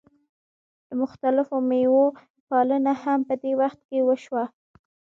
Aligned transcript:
د 0.87 0.89
مختلفو 1.01 1.57
میوو 1.69 2.05
پالنه 2.49 2.93
هم 3.03 3.19
په 3.29 3.35
دې 3.41 3.51
وخت 3.61 3.79
کې 3.89 3.99
وشوه. 4.07 4.43